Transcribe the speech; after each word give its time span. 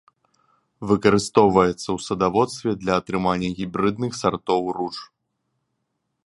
Выкарыстоўваецца 0.91 1.75
ў 1.75 1.99
садаводстве 2.07 2.71
для 2.81 2.93
атрымання 3.03 3.49
гібрыдных 3.61 4.11
сартоў 4.23 4.61
руж. 4.81 4.97